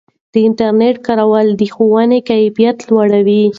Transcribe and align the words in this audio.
د 0.33 0.35
انټرنیټ 0.47 0.95
کارول 1.07 1.47
د 1.59 1.61
ښوونې 1.73 2.19
کیفیت 2.29 2.77
لوړوي. 2.89 3.43